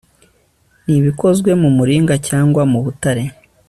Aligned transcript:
n'ibikozwe 0.85 1.49
mu 1.61 1.69
muringa 1.77 2.15
cyangwa 2.27 2.61
mu 2.71 2.79
butare 2.85 3.23